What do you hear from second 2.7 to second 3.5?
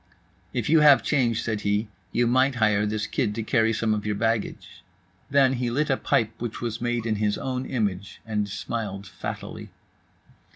this kid to